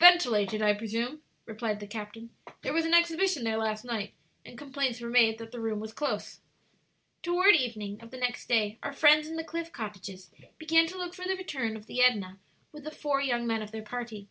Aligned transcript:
"Ventilated, 0.00 0.62
I 0.62 0.72
presume," 0.72 1.20
replied 1.44 1.80
the 1.80 1.86
captain. 1.86 2.30
"There 2.62 2.72
was 2.72 2.86
an 2.86 2.94
exhibition 2.94 3.44
there 3.44 3.58
last 3.58 3.84
night, 3.84 4.14
and 4.42 4.56
complaints 4.56 5.02
were 5.02 5.10
made 5.10 5.36
that 5.36 5.52
the 5.52 5.60
room 5.60 5.80
was 5.80 5.92
close." 5.92 6.40
Toward 7.22 7.54
evening 7.54 8.00
of 8.00 8.10
the 8.10 8.16
next 8.16 8.48
day 8.48 8.78
our 8.82 8.94
friends 8.94 9.28
in 9.28 9.36
the 9.36 9.44
cliff 9.44 9.72
cottages 9.72 10.30
began 10.56 10.86
to 10.86 10.96
look 10.96 11.12
for 11.12 11.26
the 11.26 11.36
return 11.36 11.76
of 11.76 11.84
the 11.84 12.00
Edna 12.02 12.38
with 12.72 12.84
the 12.84 12.90
four 12.90 13.20
young 13.20 13.46
men 13.46 13.60
of 13.60 13.70
their 13.70 13.82
party. 13.82 14.28